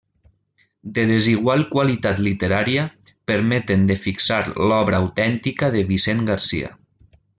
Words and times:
De 0.95 1.01
desigual 1.09 1.65
qualitat 1.73 2.21
literària, 2.27 2.85
permeten 3.33 3.85
de 3.93 3.99
fixar 4.07 4.41
l'obra 4.73 5.03
autèntica 5.05 5.71
de 5.77 5.85
Vicent 5.93 6.25
Garcia. 6.33 6.73